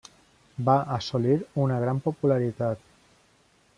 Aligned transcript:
Va 0.69 0.77
assolir 0.95 1.35
una 1.65 1.77
gran 1.85 2.01
popularitat. 2.07 2.85